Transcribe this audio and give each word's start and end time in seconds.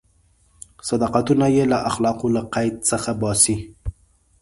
صداقتونه 0.89 1.45
یې 1.55 1.63
له 1.71 1.77
اخلاقو 1.89 2.27
له 2.35 2.41
قید 2.53 2.75
څخه 2.89 3.11
باسي. 3.21 3.57